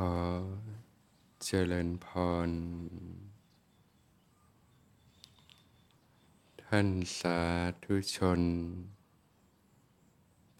[0.00, 0.16] ขอ
[1.44, 2.06] เจริญพ
[2.48, 2.50] ร
[6.64, 6.88] ท่าน
[7.18, 7.40] สา
[7.84, 8.40] ธุชน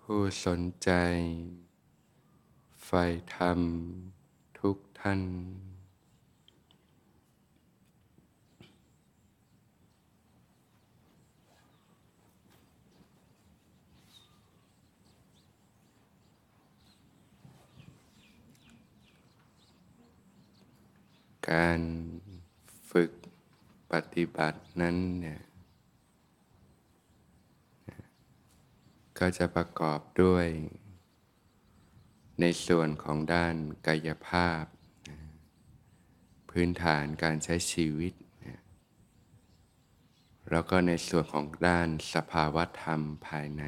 [0.00, 0.90] ผู้สนใจ
[2.84, 3.04] ใฝ่
[3.36, 3.60] ธรรม
[4.58, 5.20] ทุกท่าน
[21.50, 21.80] การ
[22.90, 23.10] ฝึก
[23.92, 25.40] ปฏิบัตินั้นเนี่ย
[29.18, 30.46] ก็จะประกอบด้วย
[32.40, 33.54] ในส่วนของด้าน
[33.86, 34.64] กายภาพ
[36.50, 38.12] พื้นฐานการใช้ชีวิต
[40.50, 43.64] แล้วก็ในส่วนของด้านสภาวธรรมภายใน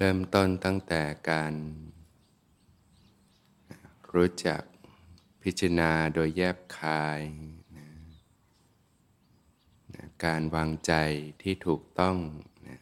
[0.00, 1.54] เริ่มต้นตั้งแต่การ
[4.14, 4.62] รู้จัก
[5.42, 7.20] พิจารณาโดยแยบคาย
[7.76, 10.92] นะการวางใจ
[11.42, 12.16] ที่ถูกต้อง
[12.66, 12.78] นะ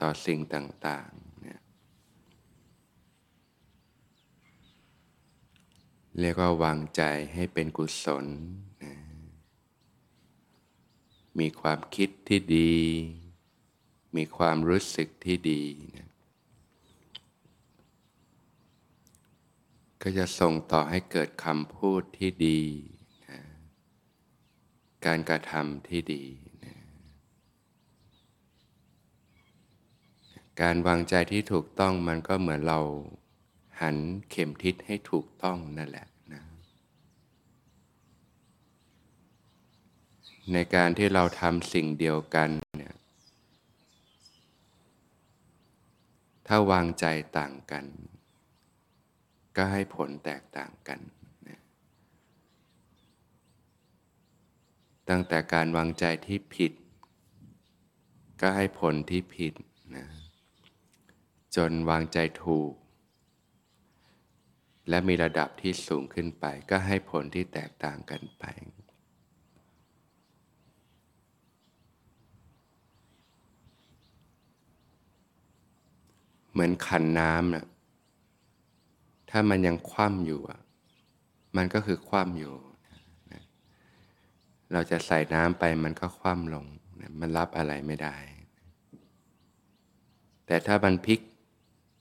[0.00, 1.58] ต่อสิ่งต่างๆนะ
[6.20, 7.02] เรียกว่าวางใจ
[7.34, 8.26] ให้เป็นกุศล
[8.84, 8.94] นะ
[11.38, 12.76] มีความคิดที่ดี
[14.16, 15.64] มีความรู้สึกที่ดี
[15.96, 16.09] นะ
[20.02, 22.60] ก็จะส่งต่อให้เกิดคำพูดที่ดี
[23.30, 23.40] นะ
[25.06, 26.24] การกระทำที่ดี
[26.64, 26.74] นะ
[30.60, 32.80] การวางใจที่ถูกต้องมันก็เหมือนเรา
[33.80, 33.96] หัน
[34.30, 36.42] เข็มทิศให้ถูกต้องนั่นแหละนะ
[40.52, 42.94] ในการที่เราทำสิ่งเดียวกันเนี่ย
[46.46, 47.04] ถ้าวางใจ
[47.38, 47.86] ต่างกัน
[49.56, 51.00] ก็ให้ผลแตกต่างกัน
[51.48, 51.60] นะ
[55.08, 56.72] ตั้งแต่การวางใจที่ผิด
[58.40, 59.54] ก็ให้ผลที่ผิด
[59.96, 60.06] นะ
[61.56, 62.72] จนวางใจถูก
[64.88, 68.44] และมีระดับที่สูงขึ้นไป ก็ให้ผลที่แตกต่างกันไป
[76.52, 77.64] เหมือนขันน้ำนะ
[79.30, 80.40] ถ้ามันยังคว่ำอยู่
[81.56, 82.54] มันก็คือคว่ำอยู่
[84.72, 86.66] เราจะใส่น้ำไปมันก็คว่ำลง
[87.20, 88.16] มันรับอะไรไม่ได้
[90.46, 91.20] แต่ถ้ามันพลิก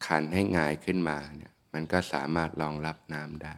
[0.08, 3.58] ขันให้งายขึ้นมาเนี่ยมันก็สามารถรองรับน้ำได้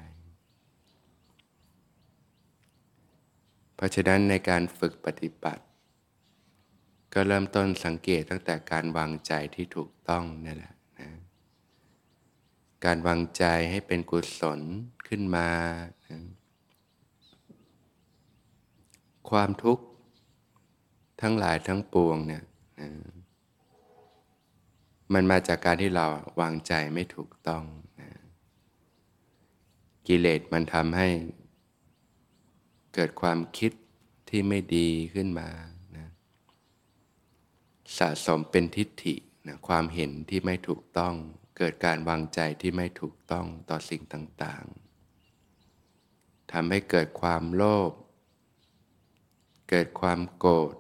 [3.76, 5.64] เพราะฉะนั้นในการฝึกปฏิบัติ
[7.14, 10.74] ก็เริ่มต้นสังเกตตั้งแต่การวางใจที่ถูกต้องนี่แหละ
[12.86, 14.60] การวางใจให้เป็นกุศล
[15.08, 15.48] ขึ้นมา
[19.30, 19.84] ความทุกข์
[21.22, 22.44] ทั้งหลายทั้งปวงเนี่ย
[25.14, 26.06] มันมาจากการที่เรา
[26.42, 27.64] วางใจไม่ถูกต้อง
[30.08, 31.08] กิเลสมันทำให้
[32.94, 33.72] เกิดความคิด
[34.30, 35.50] ที่ไม่ดีขึ้นมา
[35.98, 36.08] นะ
[37.98, 39.16] สะสมเป็นทิฏฐิ
[39.48, 41.16] นะความเห็นที่ไม่ถูกต้อง
[41.64, 47.92] เกิดการวางใจที่ไม่ถูกต้องต่อสิ่งต่างๆทำให้เกิดความโลภ
[49.70, 50.76] เกิดความโกรธ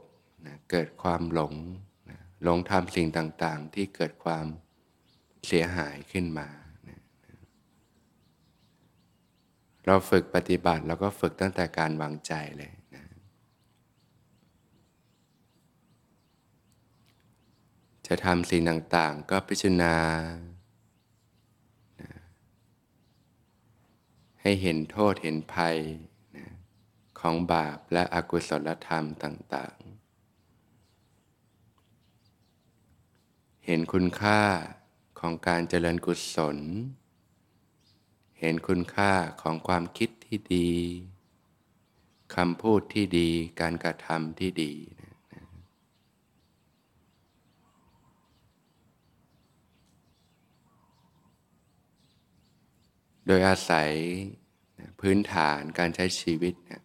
[0.46, 1.56] นะเกิดความหลง
[2.10, 4.46] นะหลงทำสิ่งต่างๆ ที่เกิดความ
[5.48, 6.48] เสียหายขึ้นมา
[6.88, 7.00] นะ
[9.86, 13.06] เราฝึกปฏิบัติเราก็ฝึกตั้งแต่การวางใจเลยนะ
[18.08, 19.96] จะทำสิ่งต่างๆ ก็พิจารณา
[24.42, 25.78] ให้เห็นโทษเห็นภัย
[26.36, 26.46] นะ
[27.20, 29.92] ของบาปและอกุศลธรรมต่าง ๆ
[33.66, 34.42] เห็นคุณค่า
[35.20, 36.58] ของการเจริญกุศล
[38.40, 39.12] เห็นคุณค่า
[39.42, 40.72] ของความคิดที่ดี
[42.36, 43.30] คำพูดที่ดี
[43.62, 45.44] การกระทำที่ดีนะ
[53.18, 53.92] โดยอาศัย
[55.00, 56.82] พื้นฐานการใช้ชีวิตนะ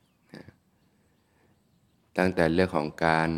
[2.18, 3.30] ตั้งแต่เรื่องของการ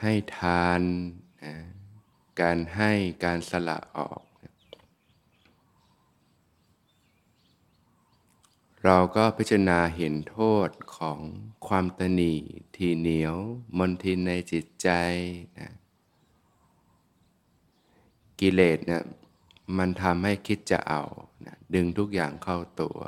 [0.00, 0.80] ให้ทาน
[1.44, 1.54] นะ
[2.40, 2.92] การให้
[3.24, 4.54] การสละออกนะ
[8.84, 11.18] เราก็พิจารณาเห็นโทษของ
[11.66, 13.36] ความตนีททีเหนียว
[13.78, 14.88] มนทินในจิตใจ
[15.58, 15.70] นะ
[18.40, 19.02] กิเลสเนี่ย
[19.78, 21.02] มันทำให้คิดจะเอา
[21.46, 22.98] นะดึงทุกอย่างเข้าตัว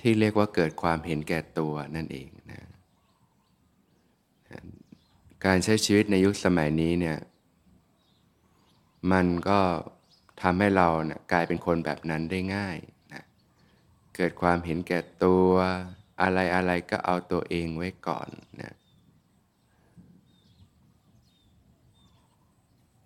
[0.00, 2.62] ที่เรียกว่าเกิดความเห็นแก่ตัวนั่นเองนะ
[5.44, 7.18] การใช้ชีวิตในยุคสมัยนี้เนี่ย
[9.12, 9.60] มันก็
[10.42, 12.76] ทำให้เรานะกลายเป็นคนแบบนั้นได้ง่าย
[13.12, 13.22] นะ
[14.16, 15.50] เกิดความเห็นแก่ตัว
[16.22, 18.28] อะไรอะไรก็เอาตัวเองไว้ก่อน
[18.60, 18.74] นะ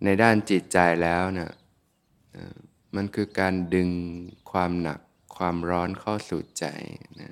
[0.05, 1.50] ในด้านจิตใจแล้วเนะี่ย
[2.97, 3.91] มันคือการดึง
[4.50, 5.00] ความหนัก
[5.37, 6.67] ความร้อนเข้าสู่ใจ
[7.20, 7.31] นะ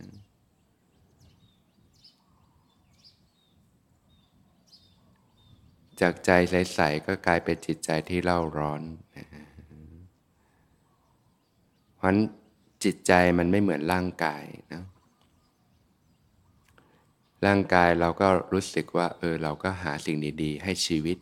[6.00, 8.82] จากใจใสๆก็กลายเป็นจิตใจที่เล่าร้อน
[11.96, 12.12] เพราะ
[12.84, 14.82] จิตใจมันไม่เหมือนร่างกายนะ
[17.46, 21.18] ร่างกายเราก็รู้สึกว่า เออเราก็หาสิ่งดีๆ ให้ชีวิต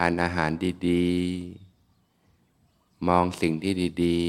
[0.06, 0.50] านอาหาร
[0.88, 3.74] ดีๆ มองสิ่งที่
[4.04, 4.20] ดี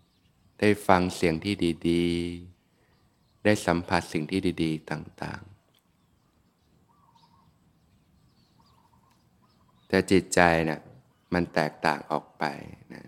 [0.00, 1.54] ๆ ได้ฟังเสียงที่
[1.88, 5.56] ดีๆ ได้สัมผัสสิ่งที่ดีๆ ต่างๆ
[9.88, 10.80] แต่จิตใจนะ่ย
[11.32, 12.44] มันแตกต่างออกไป
[12.94, 13.04] นะ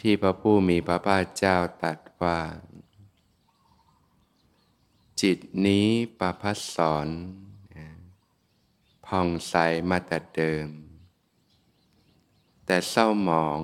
[0.00, 2.38] ที่พระผู้มีพระภาคเจ้าตรัสว่า
[5.22, 5.86] จิตนี้
[6.18, 7.08] ประพัสสอน
[9.08, 9.54] ผ่องใส
[9.90, 10.68] มาแต่เดิม
[12.66, 13.60] แต่เศร้าหมอง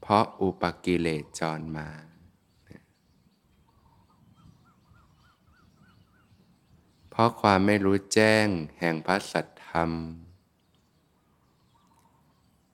[0.00, 1.88] เพราะอุปกิเลสจรมา
[7.10, 8.46] เพราะความไม่รู้แจ้ง
[8.78, 9.90] แห่งพระสัทธรรม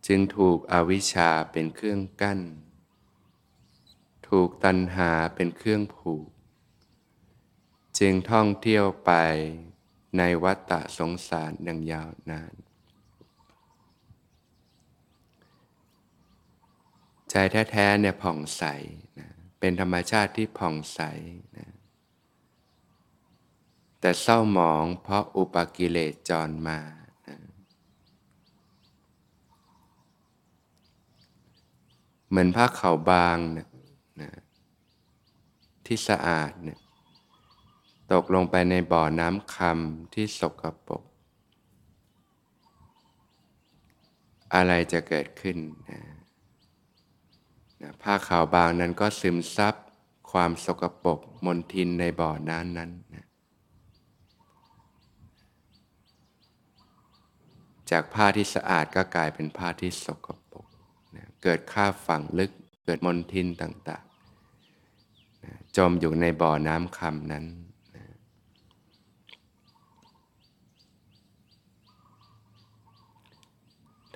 [0.07, 2.41] จึงถูกอวิชชาเป็นเครื่องกั้น
[4.29, 6.29] ถูกตัณหาเป็นเครื่องผูก
[7.99, 9.13] จึงท่องเที่ยวไป
[10.19, 12.55] ในวัฏฏะสงสารดังยาวนาน
[17.31, 17.35] ใจ
[17.71, 18.63] แท้ๆเนี่ยผ่องใส
[19.19, 19.29] นะ
[19.59, 21.01] เป็นธรรมชาติที่ผ่องใส
[21.57, 21.69] นะ
[24.01, 26.81] แต่เศร้าหมองเพราะอุปกิเลสจรมา
[27.29, 27.39] นะ
[32.29, 33.69] เหมือนผ้าขาวบางนะ
[34.21, 34.31] นะ
[35.87, 36.81] ที่สะอาดเนะ
[38.13, 41.03] ตกลงไปในบ่อน้ำคำที่สกปรก
[44.55, 45.57] อะไรจะเกิดขึ้น
[45.91, 46.01] นะ
[48.03, 49.75] ผ้าขาวบางนั้นก็ซึมซับ
[50.31, 53.27] ความสกปรกมนทินในบ่อน้ำนั้นนะ
[57.91, 60.67] จากผ้าที่สะอาดก็กลายเป็นผ้าที่สกปรก
[61.17, 62.51] นะเกิดค่าฝังลึก
[62.85, 67.45] เกิดมลทินต่างๆนะจมอยู่ในบ่อน้ำคำนั้น
[67.97, 68.05] นะ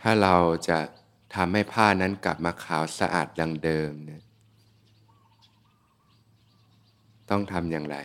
[0.00, 0.37] ถ้าเรา
[0.69, 0.79] จะ
[1.35, 4.23] ทำให้ผ้านั้นกลับมาขาวสะอาดดังเดิมเนี่ย
[7.31, 7.97] ต้องทำอย่างไร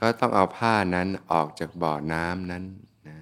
[0.00, 2.64] ก็ต้องเอาผ้านั้นออกจากบ่อน้ำนั้น
[3.08, 3.18] นะ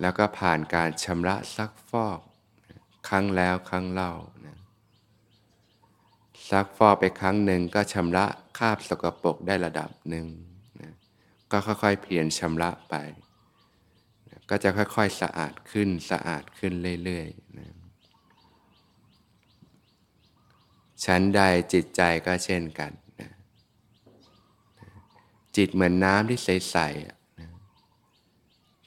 [0.00, 2.20] แล้วก็ผ่านการชำระซักฟอก
[3.08, 4.12] ครั้งแล้วครั้งเล่า
[4.46, 4.56] นะ
[6.50, 8.26] ซักฟอกไปครั้งหนึ่งก็ชำระ
[8.58, 10.26] คราบสกปรกได้ระดับหนึ่ง
[11.52, 12.94] ก็ค่อยๆเพียรชำระไป
[14.50, 16.72] ก็จะค่อยๆสะอาดขึ้นสะอาดขึ้น
[17.04, 17.68] เรื่อยๆนะ
[21.04, 21.40] ชั้นใด
[21.72, 22.92] จิตใจก็เช่นกัน
[25.56, 27.50] จิตเหมือนน้ำที่ใสๆนะ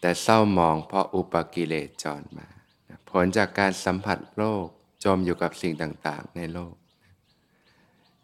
[0.01, 2.48] แต่เศร้าหมองเพราะอุปกิเลสจรมา
[2.89, 4.67] นะผลจากการสัมผัสโลก
[5.03, 6.75] จมอยู่กับสิ่งต่างๆ ในโลก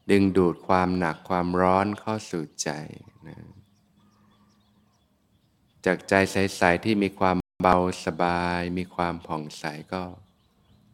[0.10, 2.70] ดึงดูดความหนักความร้อนเข้าสู่ใจ
[5.86, 10.04] จากใจใสๆที่มีความเบาสบาย มีความผ่องใสก็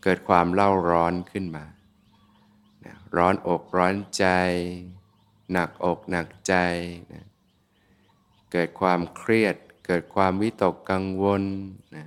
[0.03, 1.65] เกิดความเล่าร้อนขึ้นมา
[3.15, 4.25] ร้อนอกร้อนใจ
[5.51, 6.53] หนักอกหนักใจ
[7.13, 7.25] นะ
[8.51, 9.55] เกิดความเครียด
[9.87, 11.43] เกิดความวิตกกังวล
[11.95, 12.05] นะ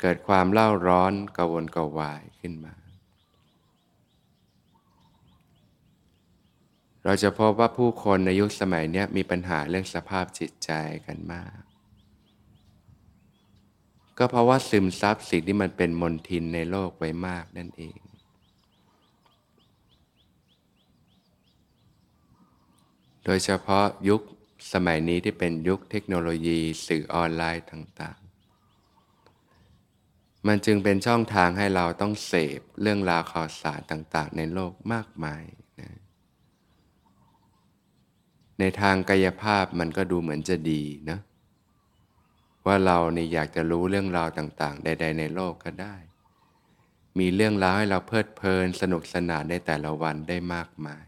[0.00, 2.74] เกิดความเล่าร้อนกวนกวายขึ้นมา
[7.04, 10.70] เราจะพบว่าผู้คนในยุคสมัยนี้มีปัญหาเรื่องสภาพจิตใจ
[11.06, 11.65] กันมาก
[14.18, 17.98] ก็เพราะว่าซึมซับสิ่งที่มันเป็นมนทินในโลกไว้มากนั่นเอง
[23.24, 24.20] โดยเฉพาะยุค
[24.72, 28.26] สมัยนี้ที่เป็นยุคเทคโนโลยีสื่อออนไลน์ต่างๆ
[30.46, 35.42] มันจึงเป็นช่องทางให้เราต้องเสพเรื่องราวข่าวสารต่างๆ ในโลกมากมาย
[35.80, 35.90] นะ
[38.60, 41.18] ในทางกายภาพมันก็ดูเหมือนจะดีนะ
[42.66, 45.96] ว่าเราเนี่อยากจะรู้เรื่องราวต่างๆ ใด ๆ ในโลกก็ได้
[47.18, 51.04] มีเรื่องราวให้เราเพลิดเพลินสนุกสนานในแต่ละวันได้มากมาย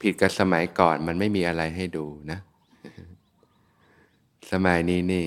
[0.00, 2.38] ผิดกับสมัยก่อนมันไม่มีอะไรให้ดูนะ
[4.52, 5.26] สมัยนี้นี่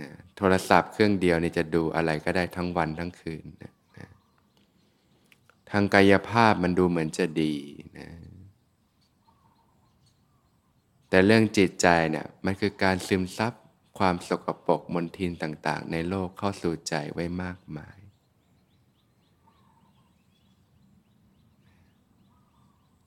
[0.00, 3.72] นะโทรศัพท์เครื่องเดียวนี่จะดูอะไรก็ได้ทั้งวันทั้งคืนนะ
[5.70, 7.54] ทางกายภาพมันดูเหมือนจะดี
[7.98, 8.08] นะ
[11.08, 13.52] แต่เรื่องจิตใจเนี่ยมันคือการซึมซับ
[13.98, 17.98] ความสกปรกมลทินต่าง ๆ ในโลกเข้าสู่ใจไว้มากมาย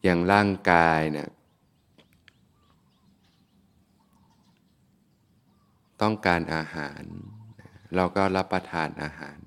[0.03, 1.29] อย่างร่างกายเนี่ย
[6.01, 7.01] ต้องการอาหาร
[7.95, 9.39] เราก็รับประทานอาหาร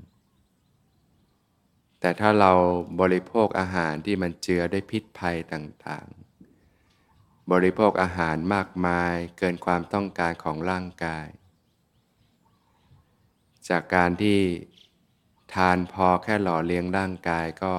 [2.00, 2.52] แต่ถ้าเรา
[3.00, 6.21] บริโภคอาหารที่มันเจือด้วยพิษภัยต่างๆ
[7.50, 11.26] บริโภคอาหารมากมายเกินความต้องการของร่างกาย
[13.68, 14.40] จากการที่
[15.54, 17.74] ทานพอแค่หล่อเลี้ยงร่างกายก็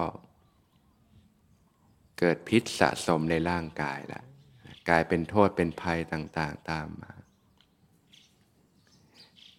[2.20, 4.24] เกิดพิษสะสมในร่างกายแล้ว
[4.90, 7.12] กลายเป็นโทษเป็นภัยต่างๆตามมา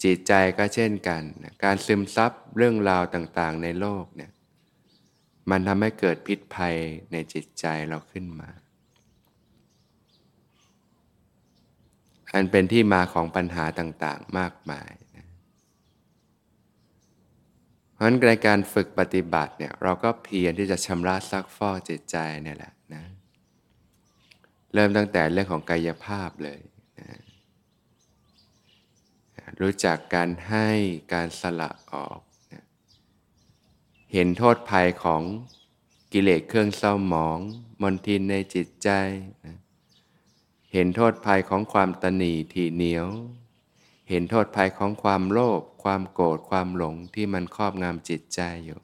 [0.03, 1.23] จิตใจก็เช่นกัน
[1.65, 4.33] การซึมซับเรื่องราวต่างๆ ในโลกเนี่ย
[5.51, 6.77] มันทำให้เกิดพิษภัย
[7.13, 8.51] ในจิตใจเราขึ้นมา
[12.35, 15.27] อันเป็นที่มาของปัญหาต่างๆมากมายนะ
[17.93, 23.05] เพราะฉะนั้นในการฝึกปฏิบัติเนี่ยเราก็เพียรที่จะชำระซักฟอกจิตใจเนี่ยแหละนะ
[24.75, 26.61] เริ่มตั้งแต่เรื่องของกายภาพเลย
[27.01, 27.09] นะ
[29.61, 30.69] รู้จักการให้
[31.13, 32.21] การสละออก
[34.13, 35.23] เห็นโทษภัยของ
[36.13, 37.39] กิเลสเครื่องเศร้าหมอง
[37.83, 38.89] มนทินในจิตใจ
[40.75, 43.09] เห็นโทษภัยของความตนีทีเหนียว
[44.11, 48.81] เห็นโทษภัยของความโลภความโกรธความหลงที่มันครอบงำจิตใจอยู่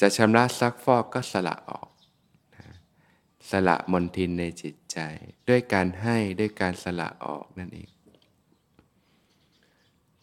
[0.00, 1.88] จะชำระซักฟอกก็สละออก
[3.50, 4.98] สละมนทินในจิตใจ
[5.48, 7.90] ด้วยการให้ด้วยการสละออกนั่นเอง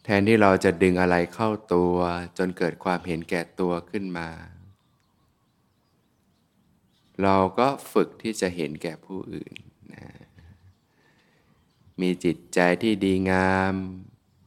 [0.04, 1.94] แทนที่เราจะดึงอะไรเข้าตัว
[2.38, 4.28] จนเกิดความเห็นแก่ตัวขึ้นมา
[7.22, 9.54] เราก็ฝึกที่จะเห็นแก่ผู้อื่น
[9.94, 10.08] นะ
[12.00, 13.74] มีจิตใจที่ดีงาม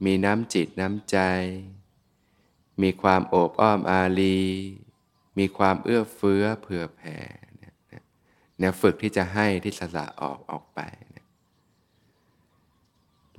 [0.05, 1.17] มีน้ำจิตน้ำใจ
[2.81, 4.39] มีความโอบอ้อมอารี
[5.39, 7.17] มีความเอื้อเฟื้อเผื่อแผ่
[8.57, 10.79] เนี่ยฝึกที่จะให้ที่สละออกออกไป
[11.15, 11.27] นะ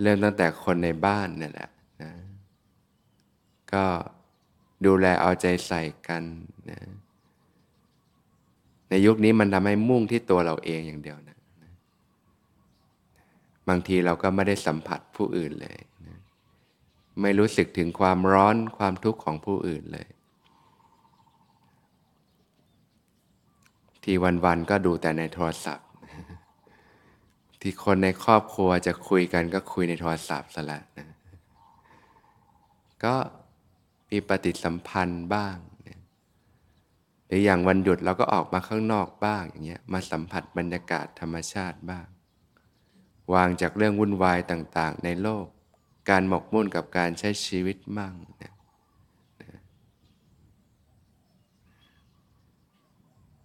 [0.01, 1.71] เริ่มตั้งแต่คนในบ้านนี่แหละ
[2.03, 2.13] นะ
[3.73, 3.87] ก็
[4.85, 6.23] ดูแลเอาใจใส่กัน
[6.71, 6.81] นะ
[8.93, 11.39] ในยุคนี้มันทำให้มุ่งที่ตัวเราเองอย่างเดียวนะ
[13.69, 16.19] บางทีเราก็ไม่ได้สัมผัสผู้อื่นเลยนะ
[17.21, 20.09] ไม่รู้สึกถึงความร้อนความทุกข์ของผู้อื่นเลย
[24.03, 25.89] ที่วันๆก็ดูแต่ในโทรศัพท์
[27.61, 31.09] ที่คนในครอบครัวจะคุยกันก็คุยในโทรศัพท์ซะล้วนะ
[33.05, 33.15] ก็
[34.11, 35.57] มีปฏิสัมพันธ์บ้าง
[37.35, 42.07] รืออย่างวันหยุดเราก็ออกมาข้างนอกบ้างอย่างเงี้ยมาสัมผัสบรรยากาศธรรมชาติบ้าง
[43.35, 45.47] วางจากเรื่องวุ่นวายต่างๆ ในโลก
[46.11, 48.55] การหมกมุ่นกับการใช้ชีวิตมั่งนะ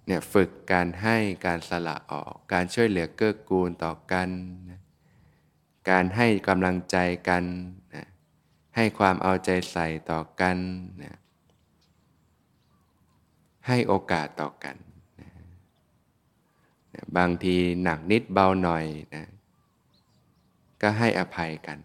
[0.05, 4.29] เนี่ยฝึกการให้การสละออกการช่วยเหลือเกื้อกูลต่อกัน
[4.69, 4.81] นะ
[5.89, 6.97] การให้กำลังใจ
[7.29, 7.43] กัน
[7.95, 8.05] นะ
[8.75, 10.57] ให้ความเอาใจใส่ต่อกัน
[11.03, 11.15] นะ
[13.67, 14.75] ให้โอกาสต่อกัน
[15.19, 19.25] นะบางทีหนักนิดเบาหน่อยนะ
[20.81, 21.77] ก็ให้อภัยกัน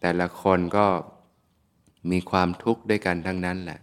[0.00, 0.86] แต่ละคนก็
[2.10, 3.80] มีความทุกข์ด้วยกันทั้งนั้นแหละ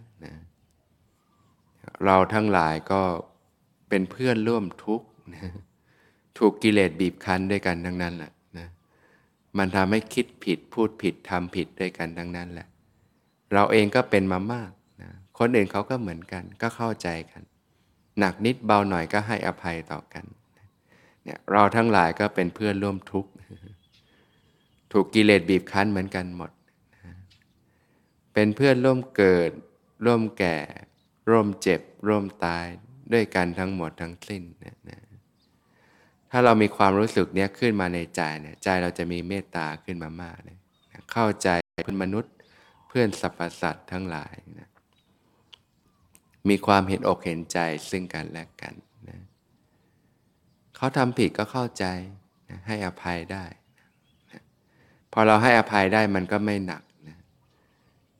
[2.04, 3.02] เราทั้งหลายก็
[3.88, 5.52] เป็นเพื่อนร่วมทุกข์นะ
[6.38, 8.68] ถูกกิเลสบีบคั้นด้วยกันทั้งนั้นแหละนะ
[9.58, 12.66] มันทำให้คิดผิดพูดผิดทำผิดด้วยกันทั้งนั้นแหละ
[13.52, 14.70] เราเองก็เป็นมามาก
[15.38, 17.42] คนอื่นเขาก็เหมือนกัน ก็เข้าใจกัน
[18.18, 20.24] หนักนิดเบาหน่อยก็ให้อภัยต่อกัน
[21.24, 23.30] เนี่ยเราทั้งหลายก็เป็นเพื่อนร่วมทุกข์
[24.92, 26.50] ถูกกิเลสบีบคั้นเหมือนกันหมด
[28.32, 29.50] เป็นเพื่อนร่วมเกิด
[30.06, 30.56] ร่วมแก่
[31.30, 32.66] ร่วมเจ็บ ร่วมตาย
[33.12, 35.00] ด้วยกันทั้งหมดทั้งสิ้นนะนะ
[36.30, 40.56] ถ้าเรามีความรู้สึกเนี้ยขึ้นมาในใจเนี่ยใจเราจะมีเมตตาขึ้นมามากเลย
[41.12, 41.48] เข้าใจ
[41.84, 42.32] เพื่อนมนุษย์
[42.88, 44.68] เพื่อนสรรพสัตว์ทั้งหลายนะ
[46.48, 47.58] มีความเห็นอกเห็นใจ
[47.90, 48.74] ซึ่งกันและกัน
[49.08, 49.18] นะ
[50.76, 51.84] เขาทำผิดก็เข้าใจ
[52.48, 53.44] นะให้อภัยได้
[53.78, 54.42] นะ
[55.12, 57.18] พอเราให้อภัยได้มันก็ไม่หนักนะ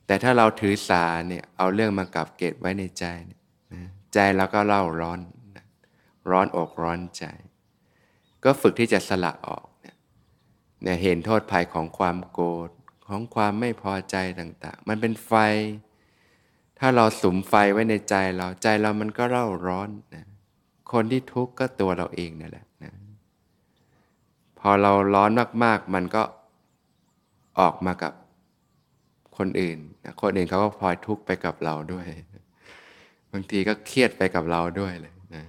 [0.05, 3.39] แต่ถ้าเราถือสาเนี่ยเอาเรื่องมากับเกตไว้ในใจนะ
[4.13, 5.19] ใจเราก็เล่าร้อน
[5.55, 5.65] นะ
[6.29, 7.25] ร้อนอกร้อนใจ
[8.43, 12.69] ก็ฝึกที่จะสละออกเนี่ยเห็นโทษภัยของความโกรธ
[13.07, 15.33] ของความไม่พอใจต่าง ๆ มันเป็นไฟ
[16.79, 20.25] ถ้าเราสุมไฟไว้ในใจเราใจเรามันก็เร่าร้อนนะ
[20.91, 22.93] คนที่ทุกข์ก็ตัวเราเองนั่นแหละนะ
[24.59, 25.31] พอเราร้อน
[25.63, 26.23] มากๆ มันก็
[27.59, 28.13] ออกมากับ
[29.37, 32.05] คนอื่นนะคนอื่นเขาก็พลอยทุกข์ไปกับเราด้วย
[33.31, 35.43] บางทีก็เครียดไปกับเราด้วยเลยนะ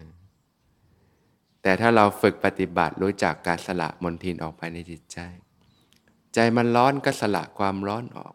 [1.62, 5.18] แต่ถ้าเราฝึกปฏิบัติรู้จักการสละมนทินออกไปในจิตใจ
[6.34, 8.34] ใจมันร้อนก็สละความร้อนออก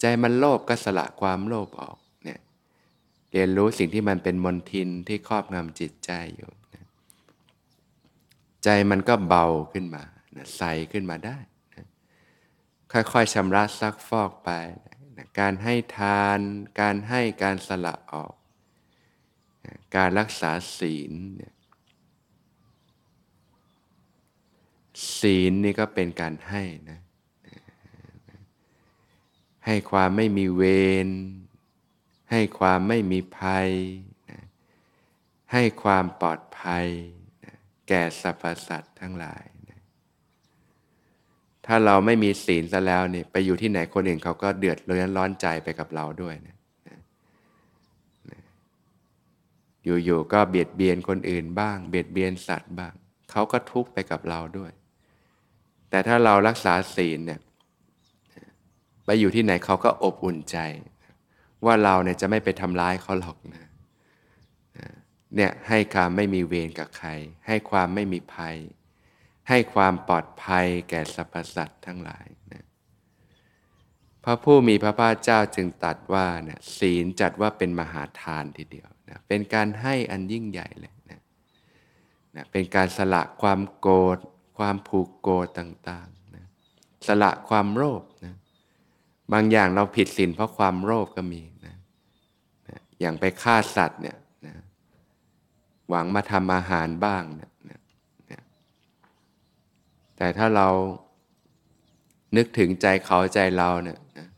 [0.00, 2.40] ใจมันโลภก็สละความโลภออกเนี่ย
[3.32, 6.86] เรียนรู้สิ่งที่มันเป็นมนทินที่ครอบงำจิตใจอยู่นะ
[8.64, 10.04] ใจมันก็เบาขึ้นมา
[10.36, 10.62] นะใส
[10.92, 11.38] ขึ้นมาได้
[11.74, 11.86] นะ
[12.92, 14.50] ค่อยๆชำระซักฟอกไป
[15.16, 16.40] นะการให้ทาน
[16.80, 18.34] การให้การสละออก
[19.64, 21.54] นะการรักษาศีลเนี่ย
[25.18, 26.98] ศีลนี่ก็เป็นการให้นะ
[29.68, 30.62] ให้ความไม่มีเว
[31.06, 31.08] ร
[32.30, 33.68] ให้ความไม่มีภัย
[34.30, 34.42] นะ
[35.52, 36.86] ให้ความปลอดภัย
[37.44, 37.54] นะ
[37.88, 39.80] แก่สรรพสัตว์ทั้งหลายนะ
[41.66, 46.56] ถ้าเราไม่มีศีลซะแล้วเนี่ยไปอยู่ที่ไหนคนอื่นเขาก็เดือดร้อนร้อนใจไปกับเราด้วยนะ
[50.04, 52.92] อยู่ๆก็เบียดเบียนคนอื่นบ้าง เบียดเบียนสัตว์บ้าง
[53.30, 54.72] เขาก็ทุกข์ไปกับเราด้วย
[55.90, 57.40] แต่ถ้าเรารักษาศีลเนี่ย
[59.10, 60.58] ไปอยู่ที่ไหนเขาก็อบอุ่นใจ
[61.64, 63.66] ว่าเราเนี่ยจะไม่ไปทำร้ายเขาหรอกนะ
[65.34, 67.10] เนี่ยให้ความไม่มีเวรกับใคร
[67.46, 68.56] ให้ความไม่มีภัย
[69.48, 72.64] ให้ความปลอดภัยแก่สรรพสัตว์ทั้งหลายนะ
[74.24, 81.20] พระผู้มีพระภาคเจ้าจึงตัดว่าเนี่ยศีลจัดว่าเป็นมหาทานทีเดียวนะเป็นการให้อันยิ่งใหญ่เลยนะ
[82.36, 84.18] นะเป็นการสละความโกรธ
[84.58, 86.46] ความผูกโกรธต่างๆนะ
[87.06, 88.02] สละความโลภ
[89.32, 91.76] บางอย่างเราผิดศีลเพราะความโลภก็มีนะ
[92.68, 94.54] นะอย่างไปฆ่าสัตว์เนี่ยนะ
[95.88, 97.80] หวังมาทำอาหารบ้างเนี่ยนะ
[98.30, 98.42] นะ
[100.16, 100.68] แต่ถ้าเรา
[102.36, 104.28] นึกถึงใจเขาใจเราเนี่ยนะ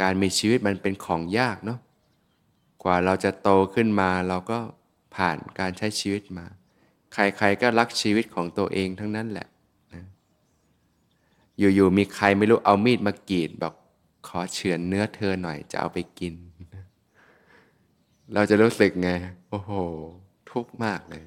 [0.00, 1.78] การมีชีวิตมันเป็นของยากเนาะ
[2.82, 4.58] กว่าเราจะโตขึ้นมาเราก็
[5.14, 6.46] ผ่านการใช้ชีวิตมา
[7.12, 9.48] ใครๆก็รักชีวิตของตัวเองทั้งนั้นแหละ
[9.94, 10.04] นะ
[11.58, 13.74] อยู่ๆมีใครไม่รู้เอามีดมากรีดบอก
[14.26, 16.34] ขอเฉือนเนื้อเธอหน่อยจะเอาไปกิน
[18.34, 19.10] เราจะรู้สึกไง
[19.50, 19.72] โอ้โห
[20.50, 21.24] ทุกข์มากเลย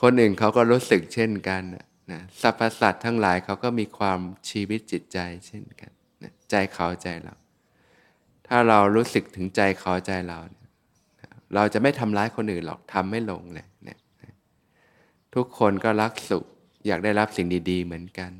[0.00, 1.62] คนอื่นเขาก็รู้สึกเช่นกัน
[2.12, 4.18] นะสรรพสัตว์ทั้งหลายเขาก็มีความ
[4.50, 7.34] ชีวิตจิตใจเช่นกันนะใจเขาใจเรา
[8.46, 10.38] ถ้าเรารู้สึกถึงใจเขาใจเรา
[11.54, 13.98] เราจะไม่ทำร้ายคนอื่นหรอกทำไม่ลงเลยนี่ย
[15.34, 16.44] ทุกคนก็รักสุข
[16.86, 18.32] อยากได้รับสิ่งดี ๆ เหมือนกัน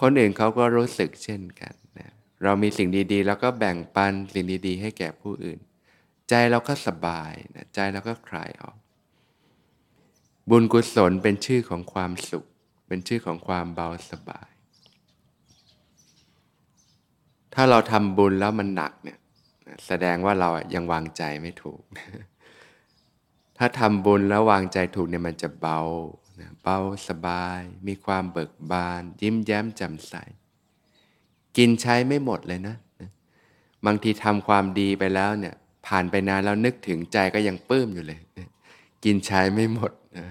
[0.00, 5.58] คนอื่นเขาก็รู้สึกเช่นกันนะเรามีสิ่งดีๆ แล้วก็แบ่งปันสิ่งดี ๆ ให้แก่ผู้อื่น
[6.28, 8.76] ใจเราก็สบายนะใจเราก็คลายออก
[10.50, 12.44] บุญกุศลเป็นชื่อของความสุข
[12.88, 14.50] เป็นชื่อของความเบาสบาย
[17.54, 19.18] ถ้าเราทำบุญแล้วมันหนักเนี่ย
[19.86, 21.82] แสดงว่าเรายังวางใจไม่ถูก
[23.58, 25.80] ถ้าทำบุญแล้ววางใจถูกเนี่ยมันจะเบา
[26.40, 30.14] นะเบาสบาย มีความเบิกบาน ยิ้มแย้มแจ่มใส
[31.56, 32.76] กินใช้ไม่หมดเลยนะ
[33.86, 35.54] บางทีทำความดีไปแล้วเนี่ย
[35.86, 38.20] ผ่านไปนานแล้วนึกถึงใจก็ยังปลื้มอยู่เลย
[39.04, 40.28] กินใช้ไม่หมดนะ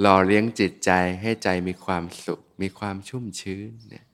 [0.00, 0.90] หล่อเลี้ยงจิตใจ
[1.20, 4.04] ให้ใจมีความสุข มีความชุ่มชื้นเนี่ย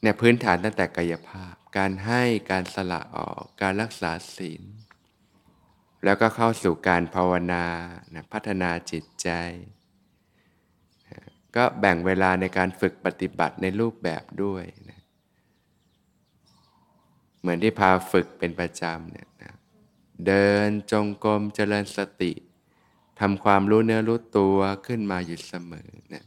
[0.00, 4.62] เนี่ยพื้นฐานตั้งแต่กายภาพ การให้การสละออก การรักษาศีล
[6.04, 7.64] แล้วก็เข้าสู่การภาวนา
[8.14, 9.28] นะพัฒนาจิตใจ
[11.56, 15.00] ก็แบ่งเวลาในการฝึกปฏิบัติในรูปแบบด้วยนะ
[17.40, 19.52] เหมือนที่พาฝึกเป็นประจำเนี่ยนะ
[20.26, 22.32] เดินจงกรมเจริญสติ
[23.20, 26.24] ทำความรู้เนื้อรู้ตัวขึ้นมาอยู่เสมอนะ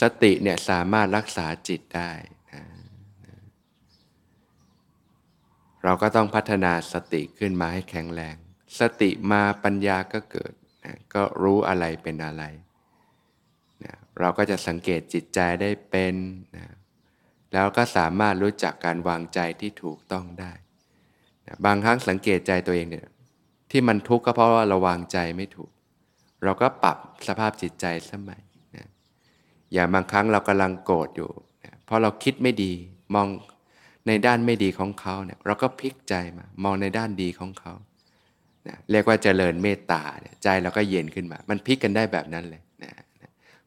[0.00, 2.10] สติเนี่ยสามารถรักษาจิตได้
[5.84, 8.36] เราก็ต้องพัฒนาสติขึ้นมาให้แข็งแรง
[8.80, 10.52] สติมาปัญญาก็เกิด
[10.84, 12.44] นะก็รู้อะไรเป็นอะไร
[13.84, 16.14] นะเราก็จะสังเกตจิตใจได้เป็น
[16.56, 16.66] นะ
[17.52, 20.52] แล้วก็สามารถรู้จักการวางใจที่ถูกต้องได้
[21.46, 23.06] นะบางครั้งสังเกตใจตัวเองเนี่ย
[23.70, 25.70] ที่มันทุกข์ก็เพราะว่าเราวางใจไม่ถูก
[26.44, 28.42] เราก็ปรับสภาพจิตใจสมัย
[28.76, 28.88] นะ
[29.72, 31.30] อย่างบางครั้งเรากำลังโกรธอยู่
[31.64, 32.72] นะเพราะเราคิดไม่ดี
[33.14, 33.28] มอง
[34.06, 37.74] ในด้านไม่ดีของเขาเนี่ยเราก็พลิกใจมามองในด้านดีของเขา
[38.68, 40.02] นะเรียกว่าเจริญเมตตา
[40.42, 42.92] ใจเราก็เย็นขึ้นมา มันพลิกกันได้แบบนั้นเลยนะ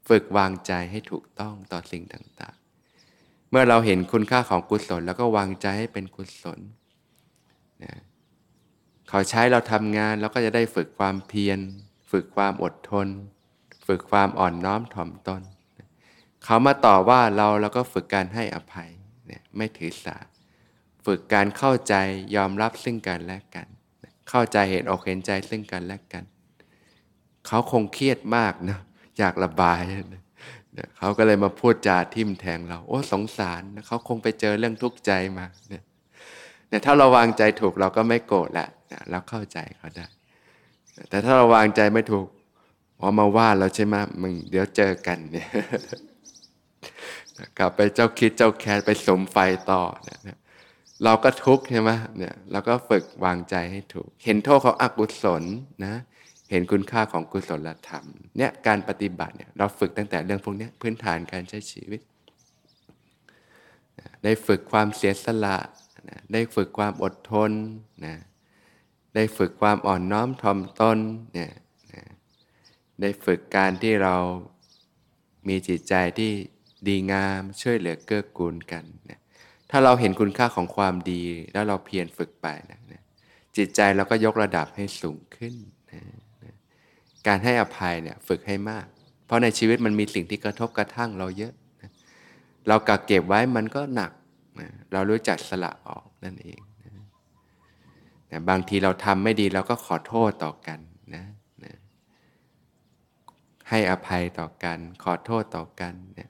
[0.07, 6.59] ฝึกวางใจให้ถูกต้องต่อสิ่งต่างๆ เมื่อเราเห็นคุณค่าของกุศล แล้วก็วางใจให้เป็นกุศล
[7.83, 7.93] นะ
[9.09, 11.59] เขาใช้เราทำงานเราก็จะได้ฝึกความเพียร
[12.11, 13.07] ฝึกความอดทน
[13.87, 15.41] ฝึกความอ่อนน้อมถ่อมตน
[16.43, 18.89] เขามาต่อว่าเราเราก็ฝึกการให้อภัย
[19.31, 20.17] นี่ยไม่ถือสา
[21.05, 21.95] ฝึกการเข้าใจ
[22.35, 23.67] ยอมรับซึ่งกันและกัน
[24.29, 26.23] เข้าใจเห็นอกเห็นใจซึ่งกันและกัน
[27.47, 28.79] เขาคงเครียดมากนะ
[29.17, 29.81] อยากระบาย
[30.77, 35.83] นะเขาก็เลยมาพูดจาทิมแทงเรา โอ้สงสารนะเขาคงไปเจอเรื่องทุกข์ใจมาเนี่ย
[36.67, 40.07] เนี่ยถ้าเราวางใจถูกเราก็ไม่โกรธละนะเราเข้าใจเขาได้
[41.09, 42.27] แต่ถ้าเราวางใจไม่ถูก
[42.99, 45.47] อ๋อมาว่าเราใช่ไหมมึงเดี๋ยวเจอกันเนี่ย
[47.57, 49.37] กลับไปเจ้าคิดเจ้าแคสไปสมไฟ
[49.71, 50.37] ต่อเนี่ย
[51.03, 55.43] เราก็ทุกข์ใช่ไหมเนี่ยเราก็ฝึกวางใจให้ถูก เห็นโทษของอกุศล
[55.85, 55.95] นะ
[56.51, 58.05] เห็นคุณค่าของกุศลธรรม
[58.37, 62.01] เนี่ยการปฏิบัติเนี่ยเราฝึกตั้งแต่เรื่องพวกนี้พื้นฐานการใช้ชีวิต
[64.23, 65.57] ได้ฝึกความเสียสละ
[66.09, 67.51] นะได้ฝึกความอดทน
[68.05, 68.15] นะ
[69.15, 70.97] ได้ฝึกความอ่อนน้อมถ่อมตน
[71.33, 71.51] เนี่ย
[71.93, 72.03] นะ
[73.01, 74.15] ได้ฝึกการที่เรา
[75.47, 76.31] มีจิตใจที่
[76.89, 79.19] ดีงามช่วยเหลือเกื้อกูลกันนะ
[79.69, 81.21] ถ้าเราเห็นคุณค่าของความดี
[81.53, 83.01] แล้วเราเพียรฝึกไปนะนะ
[83.57, 85.55] จิตใจเราก็ยกระดับให้สูงขึ้น
[85.91, 86.01] นะ
[86.43, 86.53] นะ
[87.27, 88.87] การให้อภัยเนี่ยฝึกให้มาก
[89.25, 91.91] เพราะในชีวิตมันมีสิ่งที่กระทบกระทั่งเราเยอะนะ
[92.67, 94.11] เรากักเก็บไว้มันก็หนัก
[94.59, 96.91] นะเรารู้จักสละออกนั่นเองนะ
[98.31, 100.79] นะบางทีเราทำไม่ดีเราก็ขอโทษต่อกัน
[101.15, 101.23] นะ
[101.63, 101.73] นะ
[103.69, 106.29] ให้อภัยต่อกัน ขอโทษต่อกันเนี่ย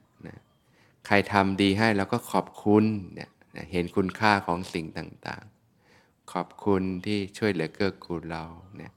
[1.10, 3.30] ใครทำดีให้เราก็ขอบคุณเนี่ย
[3.72, 8.44] เห็นคุณค่าของสิ่งต่างๆ ขอบคุณที่ช่วยเหลือเกื้อกูลเรา
[8.76, 8.92] เนี่ย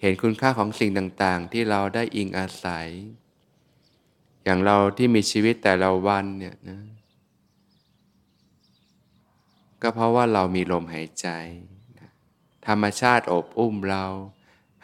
[0.00, 2.88] เห็นคุณค่าของสิ่งต่างๆ ที่เราได้อิงอาศัย
[4.44, 6.80] อย่างเราที่มีชีวิตแต่ละวันเนี่ยนะ
[9.82, 11.28] ก็เพราะว่าเรามีลมหายใจ
[12.66, 14.04] ธรรมชาติอบอุ้มเรา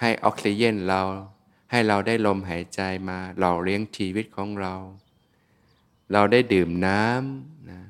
[0.00, 1.02] ให้ออกซิเจนเรา
[1.70, 4.74] ให้เราได้ลมหายใจมาหล่อเลี้ยงชีวิตของเรา
[6.12, 7.81] เราได้ดื่มน้ำนะ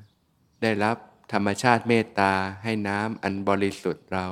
[0.61, 0.97] ได้รับ
[1.33, 4.25] ธรรมชาติเมตตาให้น้ำอันบริสุทธิ์เรา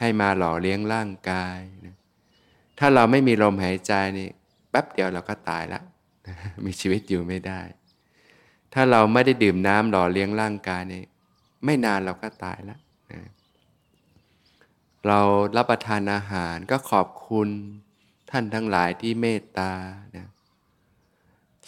[0.00, 1.96] ให้มาหล่อเลี้ยงร่างกายนะ
[2.78, 4.28] ถ้าเราไม่มีลมหายใจนี่
[4.70, 5.84] แป๊บเดียวเราก็ตายแล้ว
[6.64, 7.60] มีชีวิตอยู่ไม่ได้
[8.74, 11.02] ถ้าเราไม่ได้ดื่มน้ำหล่อเลี้ยงร่างกายนี่
[11.64, 12.80] ไม่นานเราก็ตายแล้ว
[13.12, 13.22] นะ
[15.06, 15.20] เรา
[15.56, 17.48] รับประทานอาหารก็ขอบคุณ
[18.30, 19.72] ท่านทั้งหลายที่เมตตา
[20.16, 20.26] นะ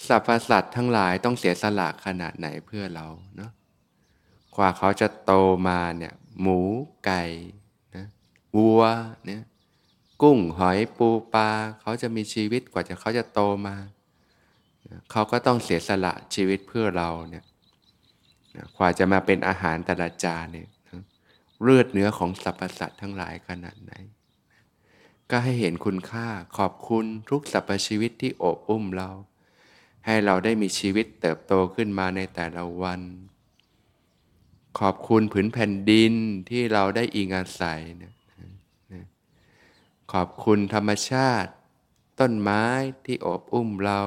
[0.06, 3.50] สรรพสัตว์ทั้งหลายต้องเสียสละขนาดไหนเพื่อเราเนาะ
[4.56, 5.32] กว่าเขาจะโต
[5.68, 6.60] มาเนี่ยหมู
[7.04, 7.22] ไก่
[7.96, 8.06] นะ
[8.56, 8.82] วัว
[9.26, 9.42] เนี่ย
[10.22, 11.48] กุ้งหอยปูปลา
[11.80, 13.76] เขาจะมีชีวิตกว่าจะเขาจะโตมา
[15.10, 17.44] เขาก็ต้องเสียสละชีวิตเพื่อเราเนี่ย
[18.76, 20.68] กว่าจะมาเป็นอาหารแต่ละจานเนี่ย
[21.62, 23.92] เลือดเนื้อของสรรพสัตว์ทั้งหลายขนาดไหน
[25.30, 26.26] ก็ให้เห็นคุณค่า
[26.58, 29.10] ขอบคุณทุกสรรพชีวิตที่โอบอุ้มเรา
[30.06, 33.00] ให้เราได้มีชีวิตเติบโตขึ้นมาในแต่ละวัน
[34.78, 36.12] ขอบคุณผืนแผ่นดิน
[36.48, 38.12] ที่เราได้อิงอาศัยนะ
[40.12, 41.50] ขอบคุณธรรมชาติ
[42.20, 42.64] ต้นไม้
[43.04, 44.00] ที่อบอุ้มเรา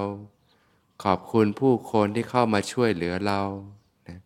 [1.03, 3.41] ขอบคุณผู้คนที่เข้ามาช่วยเหลือเรา
[4.07, 4.19] นะ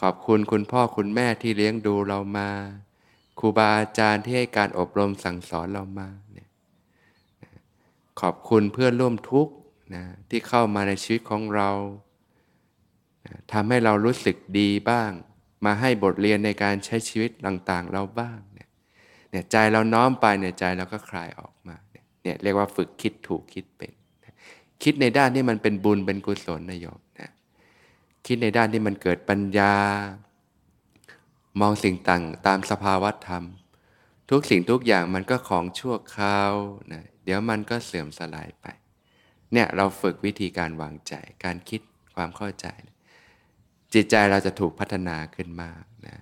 [0.00, 2.50] ขอบคุณคุณพ่อคุณแม่ที่เลี้ยงดูเรามา
[3.38, 6.08] ครูบาอาจารย์ที่ให้การอบรมสั่งสอนเรามา
[8.20, 9.52] ขอบคุณเพื่อนร่วมทุกข์
[9.94, 11.70] นะที่เข้ามาในชีวิตของเรา
[13.26, 15.10] นะทำให้เรารู้สึกดีบ้าง
[15.64, 18.68] มาให้บทเรียนในการใช้ชีวิตต่างๆ เราบ้างเนี่ย
[19.30, 23.92] เนี่ยใจเราน้อมไปเนี่ยใจเราก็คลายออกมาเนี่ยเรียกว่าฝึกคิดถูกคิดเป็น
[24.82, 27.30] คิดในด้านที่มันเป็นบุญเป็นกุศลนะโยมนะ
[28.26, 29.74] คิดในด้านที่มันเกิดปัญญา
[31.60, 33.44] มองสิ่งต่างตามสภาวะธรรม
[34.30, 36.52] ทุกสิ่งทุกอย่างมันก็ของชั่วคราว
[36.92, 38.66] นะเดี๋ยวมันก็เสื่อมสลายไป
[39.52, 41.80] เนี่ยเราฝึกวิธีการวางใจ การคิด
[42.16, 42.66] ความเข้าใจ
[43.94, 46.16] จิตใจเราจะถูกพัฒนาขึ้นมากนะ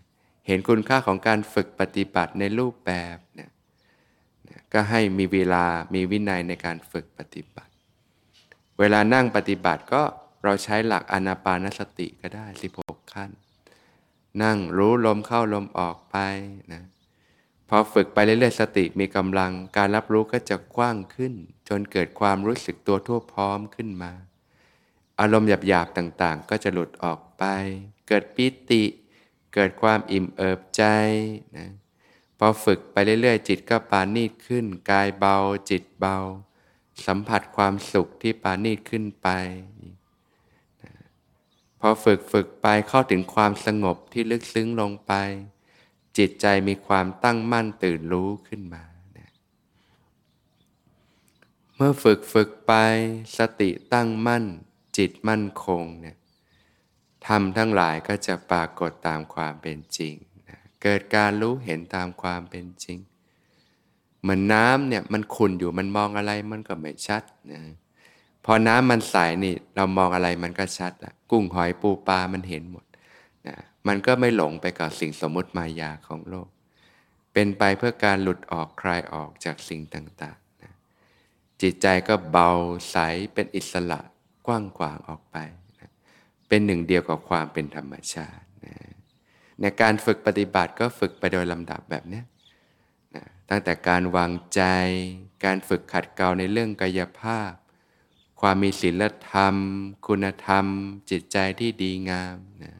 [0.46, 3.50] เห็นคุณค่าของการฝึกปฏิบัติในรูปแบบเนี่ย
[4.72, 7.72] ก็ให้มีเวลามีวินัยในการฝึกปฏิบัติ
[8.78, 10.02] เวลานั่งปฏิบัติก็
[10.44, 12.46] เราใช้หลักอนาปานสติก็ได้
[12.80, 13.30] 16 ขั้น
[14.42, 16.16] นั่งรู้ลมเข้าลมออกไป
[16.72, 16.82] นะ
[17.68, 21.32] พอฝึกไปเรื่อยๆสติมีกำลังการรับรู้ก็จะกว้างขึ้น
[21.68, 24.12] จนเกิดความรู้สึกตัวทั่วพร้อมขึ้นมา
[25.20, 27.44] อารมณ์หยาบๆต่างๆ ก็จะหลุดออกไป
[28.08, 28.84] เกิดปิติ
[29.54, 30.82] เกิดความอิ่มเอิบใจ
[31.56, 31.70] นะ
[32.38, 35.36] พอฝึกไปเรื่อยๆ จิตก็ปานีตขึ้น กายเบา
[35.70, 36.16] จิตเบา
[37.06, 39.28] สัมผัสความสุขที่ปานีตขึ้นไป
[41.80, 45.12] พอฝึกฝึกไปเข้าถึงความสงบที่ลึกซึ้งลงไป
[46.18, 48.82] จิตใจมีความตั้งมั่นตื่นรู้ขึ้นมา
[51.78, 52.72] เมื่อฝึกฝึกไป
[53.38, 54.44] สติตั้งมั่น
[54.96, 56.16] จิตมั่นคงเนี่ย
[57.26, 60.14] ทำทั้งหลายก็จะปรากฏตามความเป็นจริง
[60.48, 62.98] นะเกิดการรู้เห็นตามความเป็นจริง
[64.20, 67.62] เหมือนน้ำเนี่ยมันขุ่นอยู่มันมองอะไรมันก็ไม่ชัดนะ
[68.44, 72.84] พอน้ำมันใสนี่เรามองอะไรมันก็ชัดละกุ้งหอยปูปลามันเห็นหมด
[73.86, 76.48] มันก็ไม่หลงไปกับสิ่งสมมติมายาของโลก
[77.32, 80.72] เป็นไปเพื่อการหลุดออกคลายออกจากสิ่งต่างๆนะ
[81.62, 82.50] จิตใจก็เบา
[82.90, 82.96] ใส
[83.34, 84.00] เป็นอิสระ
[84.46, 85.36] กว้างขวางออกไป
[85.80, 85.90] นะ
[86.48, 88.74] เป็นหนึ่งเดียวกับความเป็นธรรมชาตินะ
[89.60, 92.22] ในการฝึกปฏิบัติก็ฝึกไปโดยลำดับแบบนี้
[93.14, 94.62] นะตั้งแต่การวางใจ
[95.44, 97.52] การฝึกขัดเกลาในเรื่องกายภาพ
[98.40, 99.54] ความมีศีลธรรม
[100.06, 100.66] คุณธรรม
[101.10, 102.76] จิตใจที่ดีงามนะ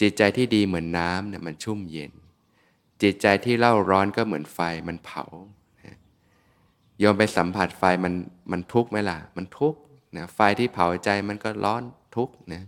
[0.00, 2.12] จิตใจที่ดีเหมือนน้ำเนี่ยมันชุ่มเย็น
[3.02, 5.24] จิตใจที่เล่าร้อนก็เหมือนไฟมันเผา
[6.98, 8.14] โยมไปสัมผัสไฟมัน
[8.52, 9.80] มันทุกข์ไหมล่ะ มันทุกข์
[10.16, 11.82] นะไฟที่เผาใจมันก็ร้อน
[12.16, 12.62] ทุกข์นะ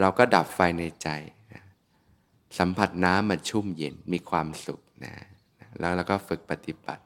[0.00, 1.08] เราก็ดับไฟในใจ
[1.52, 1.62] นะ
[2.58, 5.14] สัมผัสน้ำมันชุ่มเย็นมีความสุขนะ
[5.78, 7.02] แล้วเราก็ฝึกปฏิบัติ